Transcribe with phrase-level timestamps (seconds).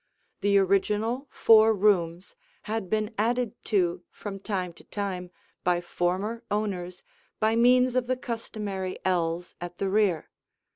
[0.39, 5.29] The original four rooms had been added to from time to time
[5.63, 7.03] by former owners
[7.39, 10.31] by means of the customary ells at the rear.